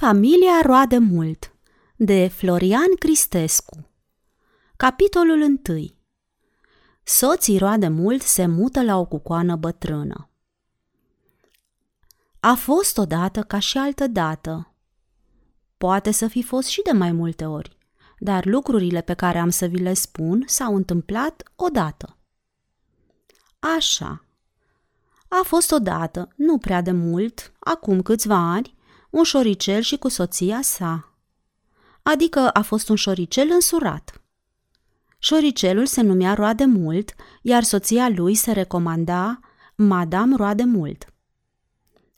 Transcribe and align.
Familia 0.00 0.60
roade 0.62 0.98
mult 0.98 1.54
de 1.96 2.28
Florian 2.28 2.96
Cristescu 2.98 3.88
Capitolul 4.76 5.40
1 5.68 5.86
Soții 7.02 7.58
roade 7.58 7.88
mult 7.88 8.22
se 8.22 8.46
mută 8.46 8.82
la 8.82 8.98
o 8.98 9.04
cucoană 9.04 9.56
bătrână. 9.56 10.30
A 12.40 12.54
fost 12.54 12.98
odată 12.98 13.42
ca 13.42 13.58
și 13.58 13.78
altă 13.78 14.06
dată. 14.06 14.74
Poate 15.76 16.10
să 16.10 16.28
fi 16.28 16.42
fost 16.42 16.68
și 16.68 16.82
de 16.82 16.92
mai 16.92 17.12
multe 17.12 17.44
ori, 17.46 17.76
dar 18.18 18.44
lucrurile 18.44 19.00
pe 19.00 19.14
care 19.14 19.38
am 19.38 19.50
să 19.50 19.66
vi 19.66 19.78
le 19.78 19.94
spun 19.94 20.44
s-au 20.46 20.76
întâmplat 20.76 21.42
odată. 21.56 22.16
Așa. 23.58 24.24
A 25.28 25.40
fost 25.44 25.72
odată, 25.72 26.28
nu 26.36 26.58
prea 26.58 26.80
de 26.80 26.92
mult, 26.92 27.52
acum 27.58 28.02
câțiva 28.02 28.36
ani, 28.36 28.78
un 29.10 29.22
șoricel 29.22 29.80
și 29.80 29.96
cu 29.96 30.08
soția 30.08 30.62
sa. 30.62 31.14
Adică 32.02 32.48
a 32.48 32.62
fost 32.62 32.88
un 32.88 32.96
șoricel 32.96 33.48
însurat. 33.50 34.22
Șoricelul 35.18 35.86
se 35.86 36.00
numea 36.00 36.34
Roade 36.34 36.64
Mult, 36.64 37.14
iar 37.42 37.62
soția 37.62 38.08
lui 38.08 38.34
se 38.34 38.52
recomanda 38.52 39.40
Madame 39.74 40.34
Roade 40.36 40.64
Mult. 40.64 41.04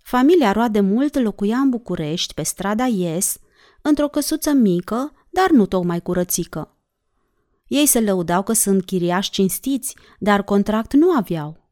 Familia 0.03 0.53
Roade 0.53 0.81
Mult 0.81 1.19
locuia 1.19 1.57
în 1.57 1.71
București, 1.71 2.35
pe 2.35 2.43
strada 2.43 2.87
Ies, 2.87 3.39
într-o 3.83 4.09
căsuță 4.09 4.53
mică, 4.53 5.13
dar 5.31 5.51
nu 5.51 5.67
tocmai 5.67 6.01
curățică. 6.01 6.77
Ei 7.67 7.87
se 7.87 8.01
lăudau 8.01 8.43
că 8.43 8.53
sunt 8.53 8.85
chiriași 8.85 9.31
cinstiți, 9.31 9.97
dar 10.19 10.43
contract 10.43 10.93
nu 10.93 11.11
aveau. 11.11 11.71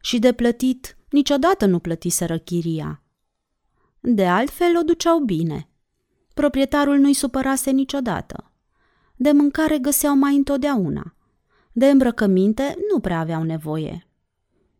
Și 0.00 0.18
de 0.18 0.32
plătit 0.32 0.96
niciodată 1.10 1.66
nu 1.66 1.78
plătiseră 1.78 2.38
chiria. 2.38 3.02
De 4.08 4.26
altfel 4.26 4.76
o 4.76 4.82
duceau 4.82 5.18
bine. 5.18 5.68
Proprietarul 6.34 6.98
nu-i 6.98 7.14
supărase 7.14 7.70
niciodată. 7.70 8.52
De 9.16 9.32
mâncare 9.32 9.78
găseau 9.78 10.16
mai 10.16 10.36
întotdeauna. 10.36 11.14
De 11.72 11.86
îmbrăcăminte 11.86 12.76
nu 12.92 13.00
prea 13.00 13.18
aveau 13.18 13.42
nevoie. 13.42 14.06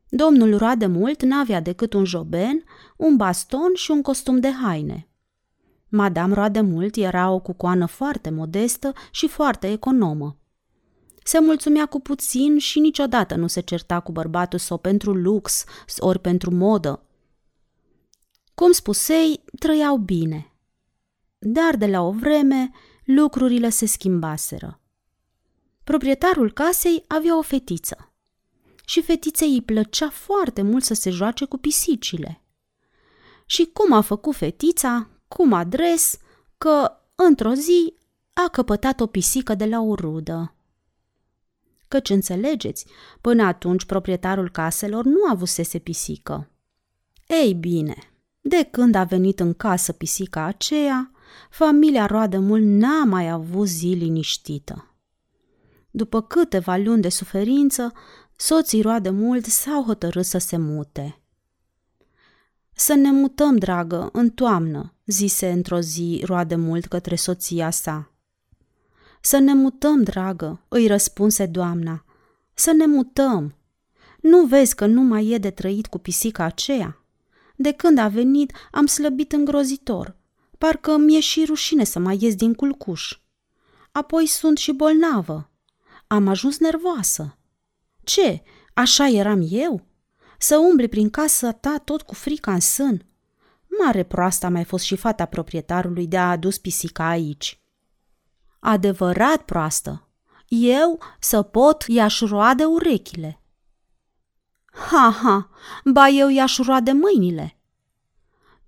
Domnul 0.08 0.56
roade 0.56 0.86
mult 0.86 1.22
n-avea 1.22 1.60
decât 1.60 1.92
un 1.92 2.04
joben, 2.04 2.64
un 2.96 3.16
baston 3.16 3.70
și 3.74 3.90
un 3.90 4.02
costum 4.02 4.40
de 4.40 4.50
haine. 4.50 5.08
Madame 5.88 6.34
roade 6.34 6.60
mult 6.60 6.96
era 6.96 7.30
o 7.30 7.38
cucoană 7.38 7.86
foarte 7.86 8.30
modestă 8.30 8.92
și 9.10 9.28
foarte 9.28 9.70
economă. 9.70 10.36
Se 11.22 11.40
mulțumea 11.40 11.86
cu 11.86 12.00
puțin 12.00 12.58
și 12.58 12.80
niciodată 12.80 13.34
nu 13.34 13.46
se 13.46 13.60
certa 13.60 14.00
cu 14.00 14.12
bărbatul 14.12 14.58
sau 14.58 14.78
pentru 14.78 15.12
lux 15.14 15.64
ori 15.98 16.18
pentru 16.18 16.54
modă, 16.54 17.00
cum 18.56 18.72
spusei, 18.72 19.44
trăiau 19.58 19.96
bine. 19.96 20.52
Dar 21.38 21.76
de 21.76 21.86
la 21.86 22.00
o 22.00 22.10
vreme 22.10 22.70
lucrurile 23.04 23.68
se 23.68 23.86
schimbaseră. 23.86 24.80
Proprietarul 25.84 26.52
casei 26.52 27.04
avea 27.06 27.38
o 27.38 27.42
fetiță 27.42 28.12
și 28.84 29.02
fetiței 29.02 29.52
îi 29.52 29.62
plăcea 29.62 30.10
foarte 30.10 30.62
mult 30.62 30.84
să 30.84 30.94
se 30.94 31.10
joace 31.10 31.44
cu 31.44 31.58
pisicile. 31.58 32.42
Și 33.46 33.70
cum 33.72 33.92
a 33.92 34.00
făcut 34.00 34.34
fetița, 34.34 35.08
cum 35.28 35.52
adres, 35.52 36.18
că 36.58 36.92
într-o 37.14 37.54
zi 37.54 37.94
a 38.32 38.48
căpătat 38.48 39.00
o 39.00 39.06
pisică 39.06 39.54
de 39.54 39.64
la 39.64 39.80
o 39.80 39.94
rudă. 39.94 40.54
Căci 41.88 42.10
înțelegeți, 42.10 42.86
până 43.20 43.42
atunci 43.42 43.84
proprietarul 43.84 44.50
caselor 44.50 45.04
nu 45.04 45.24
avusese 45.28 45.78
pisică. 45.78 46.50
Ei 47.26 47.54
bine, 47.54 48.15
de 48.48 48.68
când 48.70 48.94
a 48.94 49.04
venit 49.04 49.40
în 49.40 49.54
casă 49.54 49.92
pisica 49.92 50.42
aceea, 50.42 51.10
familia 51.50 52.06
roadă 52.06 52.38
mult 52.38 52.62
n-a 52.62 53.04
mai 53.04 53.28
avut 53.28 53.66
zi 53.66 53.86
liniștită. 53.86 54.94
După 55.90 56.22
câteva 56.22 56.76
luni 56.76 57.02
de 57.02 57.08
suferință, 57.08 57.92
soții 58.36 58.82
roadă 58.82 59.10
mult 59.10 59.44
s-au 59.44 59.84
hotărât 59.84 60.24
să 60.24 60.38
se 60.38 60.56
mute. 60.56 61.20
Să 62.72 62.94
ne 62.94 63.10
mutăm, 63.10 63.56
dragă, 63.56 64.08
în 64.12 64.30
toamnă, 64.30 64.94
zise 65.06 65.50
într-o 65.50 65.80
zi 65.80 66.22
roade 66.24 66.54
mult 66.54 66.86
către 66.86 67.14
soția 67.14 67.70
sa. 67.70 68.12
Să 69.20 69.38
ne 69.38 69.54
mutăm, 69.54 70.02
dragă, 70.02 70.60
îi 70.68 70.86
răspunse 70.86 71.46
doamna. 71.46 72.04
Să 72.54 72.72
ne 72.72 72.86
mutăm. 72.86 73.54
Nu 74.20 74.44
vezi 74.44 74.74
că 74.74 74.86
nu 74.86 75.00
mai 75.00 75.28
e 75.28 75.38
de 75.38 75.50
trăit 75.50 75.86
cu 75.86 75.98
pisica 75.98 76.44
aceea? 76.44 77.00
De 77.56 77.72
când 77.72 77.98
a 77.98 78.08
venit, 78.08 78.52
am 78.70 78.86
slăbit 78.86 79.32
îngrozitor. 79.32 80.16
Parcă 80.58 80.96
mi-e 80.96 81.20
și 81.20 81.44
rușine 81.44 81.84
să 81.84 81.98
mai 81.98 82.18
ies 82.20 82.34
din 82.34 82.54
culcuș. 82.54 83.18
Apoi 83.92 84.26
sunt 84.26 84.58
și 84.58 84.72
bolnavă. 84.72 85.50
Am 86.06 86.28
ajuns 86.28 86.58
nervoasă. 86.58 87.38
Ce, 88.04 88.42
așa 88.74 89.08
eram 89.08 89.46
eu? 89.50 89.86
Să 90.38 90.56
umbli 90.56 90.88
prin 90.88 91.10
casa 91.10 91.52
ta 91.52 91.82
tot 91.84 92.02
cu 92.02 92.14
frica 92.14 92.52
în 92.52 92.60
sân? 92.60 93.06
Mare 93.84 94.02
proastă 94.02 94.46
a 94.46 94.48
mai 94.48 94.64
fost 94.64 94.84
și 94.84 94.96
fata 94.96 95.24
proprietarului 95.24 96.06
de 96.06 96.16
a 96.16 96.30
adus 96.30 96.58
pisica 96.58 97.08
aici. 97.08 97.60
Adevărat 98.58 99.42
proastă. 99.42 100.08
Eu 100.48 101.00
să 101.20 101.42
pot 101.42 101.84
i-aș 101.88 102.20
roade 102.20 102.64
urechile. 102.64 103.40
Ha, 104.76 105.10
ha, 105.22 105.50
ba 105.84 106.08
eu 106.08 106.28
i-aș 106.28 106.58
de 106.82 106.92
mâinile. 106.92 107.58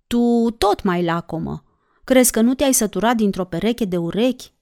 Tu 0.06 0.50
tot 0.58 0.82
mai 0.82 1.04
lacomă. 1.04 1.64
Crezi 2.04 2.32
că 2.32 2.41
nu 2.41 2.54
te-ai 2.54 2.72
săturat 2.72 3.16
dintr-o 3.16 3.44
pereche 3.44 3.84
de 3.84 3.96
urechi? 3.96 4.52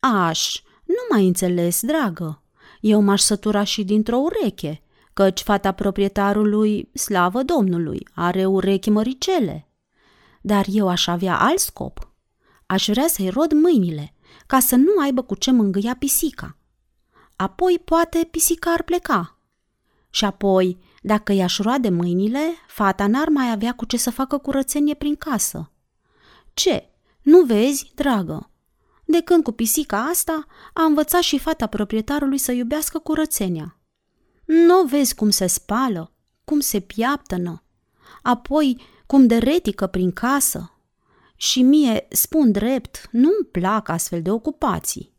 Aș, 0.00 0.62
nu 0.84 1.06
mai 1.10 1.26
înțeles, 1.26 1.80
dragă. 1.82 2.42
Eu 2.80 3.00
m-aș 3.00 3.20
sătura 3.20 3.64
și 3.64 3.84
dintr-o 3.84 4.16
ureche, 4.16 4.82
căci 5.12 5.40
fata 5.40 5.72
proprietarului, 5.72 6.90
slavă 6.92 7.42
Domnului, 7.42 8.08
are 8.14 8.44
urechi 8.44 8.90
măricele. 8.90 9.68
Dar 10.40 10.66
eu 10.68 10.88
aș 10.88 11.06
avea 11.06 11.38
alt 11.38 11.58
scop. 11.58 12.12
Aș 12.66 12.88
vrea 12.88 13.06
să-i 13.06 13.28
rod 13.28 13.52
mâinile, 13.52 14.14
ca 14.46 14.60
să 14.60 14.76
nu 14.76 15.00
aibă 15.02 15.22
cu 15.22 15.34
ce 15.34 15.50
mângâia 15.50 15.96
pisica. 15.98 16.56
Apoi, 17.36 17.80
poate, 17.84 18.28
pisica 18.30 18.70
ar 18.70 18.82
pleca, 18.82 19.33
și 20.14 20.24
apoi, 20.24 20.78
dacă 21.02 21.32
i-aș 21.32 21.58
roade 21.58 21.88
mâinile, 21.88 22.40
fata 22.66 23.06
n-ar 23.06 23.28
mai 23.28 23.50
avea 23.50 23.74
cu 23.74 23.84
ce 23.84 23.96
să 23.96 24.10
facă 24.10 24.38
curățenie 24.38 24.94
prin 24.94 25.16
casă. 25.16 25.70
Ce? 26.52 26.90
Nu 27.22 27.42
vezi, 27.42 27.92
dragă? 27.94 28.50
De 29.04 29.20
când 29.20 29.42
cu 29.42 29.52
pisica 29.52 30.02
asta, 30.02 30.46
a 30.74 30.82
învățat 30.82 31.20
și 31.20 31.38
fata 31.38 31.66
proprietarului 31.66 32.38
să 32.38 32.52
iubească 32.52 32.98
curățenia. 32.98 33.78
Nu 34.44 34.82
vezi 34.82 35.14
cum 35.14 35.30
se 35.30 35.46
spală, 35.46 36.12
cum 36.44 36.60
se 36.60 36.80
piaptănă, 36.80 37.62
apoi 38.22 38.82
cum 39.06 39.26
deretică 39.26 39.86
prin 39.86 40.12
casă. 40.12 40.72
Și 41.36 41.62
mie, 41.62 42.06
spun 42.10 42.52
drept, 42.52 43.08
nu-mi 43.10 43.46
plac 43.50 43.88
astfel 43.88 44.22
de 44.22 44.30
ocupații. 44.30 45.12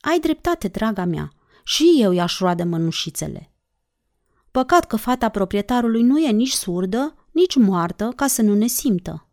Ai 0.00 0.18
dreptate, 0.20 0.68
draga 0.68 1.04
mea, 1.04 1.32
și 1.64 1.96
eu 1.98 2.12
i-aș 2.12 2.38
roade 2.38 2.62
mănușițele. 2.62 3.46
Păcat 4.52 4.84
că 4.84 4.96
fata 4.96 5.28
proprietarului 5.28 6.02
nu 6.02 6.18
e 6.18 6.30
nici 6.30 6.52
surdă, 6.52 7.14
nici 7.30 7.56
moartă, 7.56 8.12
ca 8.16 8.26
să 8.26 8.42
nu 8.42 8.54
ne 8.54 8.66
simtă. 8.66 9.26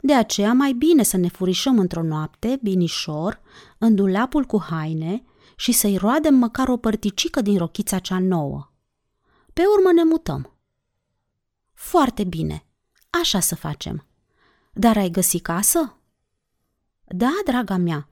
De 0.00 0.14
aceea 0.14 0.52
mai 0.52 0.72
bine 0.72 1.02
să 1.02 1.16
ne 1.16 1.28
furișăm 1.28 1.78
într-o 1.78 2.02
noapte, 2.02 2.58
binișor, 2.62 3.40
în 3.78 3.94
dulapul 3.94 4.44
cu 4.44 4.62
haine 4.62 5.24
și 5.56 5.72
să-i 5.72 5.96
roadem 5.96 6.34
măcar 6.34 6.68
o 6.68 6.76
părticică 6.76 7.40
din 7.40 7.58
rochița 7.58 7.98
cea 7.98 8.18
nouă. 8.18 8.70
Pe 9.52 9.62
urmă 9.76 9.92
ne 9.92 10.04
mutăm. 10.04 10.52
Foarte 11.74 12.24
bine, 12.24 12.66
așa 13.10 13.40
să 13.40 13.54
facem. 13.54 14.06
Dar 14.72 14.96
ai 14.96 15.10
găsit 15.10 15.42
casă? 15.42 15.98
Da, 17.04 17.32
draga 17.44 17.76
mea, 17.76 18.08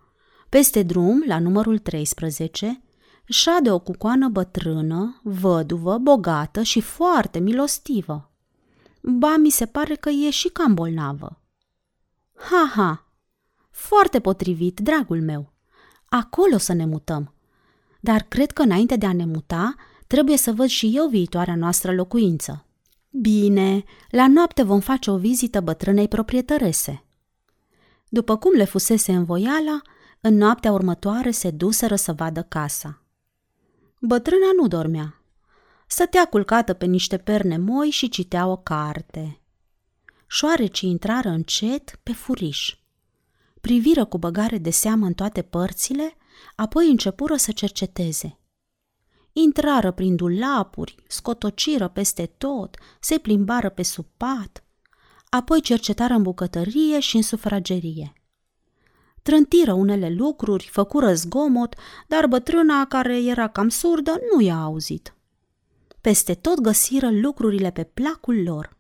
peste 0.49 0.83
drum, 0.83 1.25
la 1.27 1.39
numărul 1.39 1.79
13, 1.79 2.83
șade 3.27 3.71
o 3.71 3.79
cucoană 3.79 4.29
bătrână, 4.29 5.21
văduvă, 5.23 5.99
bogată 5.99 6.63
și 6.63 6.81
foarte 6.81 7.39
milostivă. 7.39 8.31
Ba, 9.01 9.37
mi 9.37 9.51
se 9.51 9.67
pare 9.67 9.95
că 9.95 10.09
e 10.09 10.31
și 10.31 10.49
cam 10.49 10.75
bolnavă. 10.75 11.41
Ha, 12.35 12.73
ha! 12.75 13.07
Foarte 13.71 14.21
potrivit, 14.21 14.81
dragul 14.81 15.23
meu. 15.23 15.53
Acolo 16.09 16.59
să 16.59 16.73
ne 16.73 16.87
mutăm. 16.87 17.35
Dar 18.01 18.23
cred 18.23 18.51
că 18.51 18.63
înainte 18.63 18.97
de 18.97 19.07
a 19.07 19.13
ne 19.13 19.25
muta, 19.25 19.75
trebuie 20.07 20.37
să 20.37 20.53
văd 20.53 20.69
și 20.69 20.93
eu 20.95 21.09
viitoarea 21.09 21.57
noastră 21.57 21.93
locuință. 21.93 22.65
Bine, 23.11 23.85
la 24.11 24.29
noapte 24.29 24.63
vom 24.63 24.81
face 24.81 25.11
o 25.11 25.17
vizită 25.17 25.61
bătrânei 25.61 26.09
proprietărese. 26.09 27.05
După 28.09 28.37
cum 28.37 28.53
le 28.53 28.65
fusese 28.65 29.13
în 29.13 29.25
voiala, 29.25 29.81
în 30.21 30.37
noaptea 30.37 30.73
următoare 30.73 31.31
se 31.31 31.51
duseră 31.51 31.97
să 31.97 32.13
vadă 32.13 32.43
casa. 32.43 33.06
Bătrâna 34.07 34.51
nu 34.57 34.69
dormea. 34.69 35.23
Stătea 35.87 36.25
culcată 36.25 36.73
pe 36.75 36.85
niște 36.85 37.19
perne 37.19 37.57
moi 37.57 37.91
și 37.91 38.09
citea 38.09 38.47
o 38.47 38.57
carte. 38.57 39.41
șoarecii 40.27 40.91
intrară 40.91 41.29
încet 41.29 42.01
pe 42.03 42.13
furiș. 42.13 42.77
Priviră 43.61 44.05
cu 44.05 44.19
băgare 44.19 44.59
de 44.59 44.71
seamă 44.71 45.07
în 45.07 45.13
toate 45.13 45.43
părțile, 45.43 46.17
apoi 46.57 46.91
începură 46.91 47.37
să 47.37 47.53
cerceteze. 47.53 48.39
Intrară 49.33 49.91
prin 49.91 50.17
dulapuri, 50.17 50.95
scotociră 51.09 51.89
peste 51.89 52.27
tot, 52.27 52.77
se 53.01 53.19
plimbară 53.19 53.69
pe 53.69 53.83
sub 53.83 54.07
pat, 54.17 54.65
apoi 55.29 55.61
cercetară 55.61 56.15
în 56.15 56.23
bucătărie 56.23 57.01
și 57.01 57.17
în 57.17 57.23
sufragerie. 57.23 58.13
Trântiră 59.27 59.73
unele 59.73 60.11
lucruri, 60.11 60.69
făcură 60.73 61.15
zgomot, 61.15 61.75
dar 62.09 62.27
bătrâna, 62.27 62.87
care 62.87 63.23
era 63.23 63.49
cam 63.49 63.69
surdă, 63.69 64.21
nu 64.33 64.41
i-a 64.41 64.57
auzit. 64.57 65.15
Peste 66.01 66.35
tot 66.35 66.61
găsiră 66.61 67.11
lucrurile 67.11 67.71
pe 67.71 67.85
placul 67.85 68.43
lor. 68.43 68.77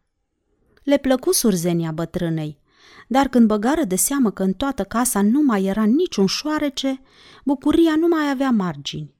Le 0.82 0.96
plăcu 0.96 1.32
surzenia 1.32 1.92
bătrânei, 1.92 2.58
dar 3.08 3.28
când 3.28 3.46
băgară 3.46 3.84
de 3.84 3.96
seamă 3.96 4.30
că 4.30 4.42
în 4.42 4.52
toată 4.52 4.84
casa 4.84 5.22
nu 5.22 5.42
mai 5.42 5.64
era 5.64 5.84
niciun 5.84 6.26
șoarece, 6.26 7.00
bucuria 7.44 7.96
nu 7.96 8.06
mai 8.06 8.30
avea 8.30 8.50
margini. 8.50 9.14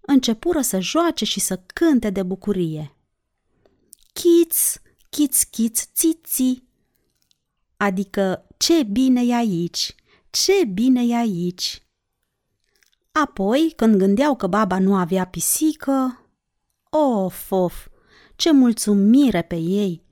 Începură 0.00 0.60
să 0.60 0.80
joace 0.80 1.24
și 1.24 1.40
să 1.40 1.60
cânte 1.74 2.10
de 2.10 2.22
bucurie. 2.22 2.96
Chiț, 4.12 4.74
chiț, 5.08 5.42
chiț, 5.42 5.84
țiți, 5.94 6.64
adică 7.76 8.46
ce 8.56 8.82
bine 8.82 9.22
e 9.24 9.34
aici, 9.34 9.94
ce 10.32 10.64
bine 10.64 11.02
e 11.06 11.16
aici. 11.16 11.82
Apoi, 13.12 13.72
când 13.76 13.96
gândeau 13.96 14.36
că 14.36 14.46
baba 14.46 14.78
nu 14.78 14.96
avea 14.96 15.26
pisică, 15.26 16.26
of, 16.90 17.50
of, 17.50 17.88
ce 18.36 18.52
mulțumire 18.52 19.42
pe 19.42 19.56
ei! 19.56 20.04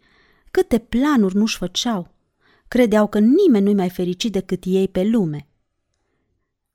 Câte 0.50 0.78
planuri 0.78 1.36
nu-și 1.36 1.56
făceau! 1.56 2.14
Credeau 2.68 3.08
că 3.08 3.18
nimeni 3.18 3.64
nu-i 3.64 3.74
mai 3.74 3.90
fericit 3.90 4.32
decât 4.32 4.62
ei 4.66 4.88
pe 4.88 5.04
lume. 5.04 5.48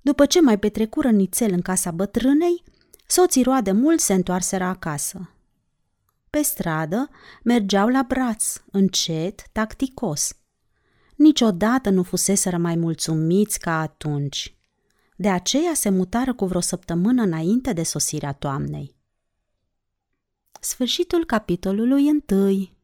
După 0.02 0.26
ce 0.26 0.42
mai 0.42 0.60
petrecură 0.60 1.10
nițel 1.10 1.52
în 1.52 1.62
casa 1.62 1.92
bătrânei, 1.92 2.64
soții 3.08 3.44
roade 3.44 3.72
mult 3.72 4.00
se 4.00 4.14
întoarseră 4.14 4.64
acasă. 4.64 5.30
Pe 6.30 6.42
stradă 6.42 7.10
mergeau 7.44 7.88
la 7.88 8.04
braț, 8.08 8.62
încet, 8.72 9.44
tacticos. 9.52 10.36
Niciodată 11.16 11.90
nu 11.90 12.04
fuseseră 12.04 12.58
mai 12.58 12.76
mulțumiți 12.76 13.60
ca 13.60 13.80
atunci. 13.80 14.56
De 15.16 15.30
aceea 15.30 15.74
se 15.74 15.90
mutară 15.90 16.34
cu 16.34 16.46
vreo 16.46 16.62
săptămână 16.62 17.22
înainte 17.22 17.74
de 17.74 17.84
sosirea 17.84 18.34
toamnei. 18.34 18.96
Sfârșitul 20.60 21.26
capitolului 21.26 22.08
întâi 22.08 22.75